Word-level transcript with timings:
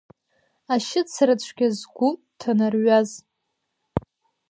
Ашьыцра 0.73 1.35
цәгьа 1.41 1.67
згәы 1.77 2.09
ҭанарҩаз… 2.39 3.09